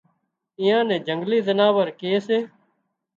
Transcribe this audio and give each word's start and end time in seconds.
ايئان 0.59 0.83
نين 0.89 1.01
جنگلي 1.07 1.37
زناور 1.47 1.87
ڪي 1.99 2.13
سي 2.27 2.37